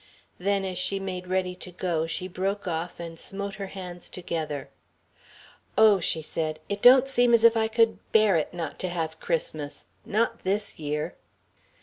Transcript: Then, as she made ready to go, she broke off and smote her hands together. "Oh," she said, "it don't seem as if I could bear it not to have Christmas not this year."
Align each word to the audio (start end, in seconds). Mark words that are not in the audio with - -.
Then, 0.39 0.65
as 0.65 0.79
she 0.79 0.99
made 0.99 1.27
ready 1.27 1.53
to 1.57 1.71
go, 1.71 2.07
she 2.07 2.27
broke 2.27 2.67
off 2.67 2.99
and 2.99 3.19
smote 3.19 3.53
her 3.61 3.67
hands 3.67 4.09
together. 4.09 4.71
"Oh," 5.77 5.99
she 5.99 6.23
said, 6.23 6.59
"it 6.67 6.81
don't 6.81 7.07
seem 7.07 7.35
as 7.35 7.43
if 7.43 7.55
I 7.55 7.67
could 7.67 7.99
bear 8.11 8.35
it 8.35 8.51
not 8.51 8.79
to 8.79 8.89
have 8.89 9.19
Christmas 9.19 9.85
not 10.03 10.43
this 10.43 10.79
year." 10.79 11.15